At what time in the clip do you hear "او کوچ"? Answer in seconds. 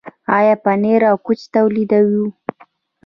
1.09-1.39